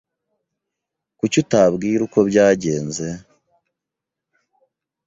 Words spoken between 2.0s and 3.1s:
uko byagenze?